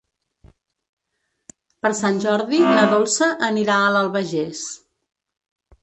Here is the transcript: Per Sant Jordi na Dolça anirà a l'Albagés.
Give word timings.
Per 1.85 1.91
Sant 2.01 2.17
Jordi 2.25 2.63
na 2.65 2.89
Dolça 2.97 3.31
anirà 3.53 3.79
a 3.85 3.95
l'Albagés. 3.97 4.69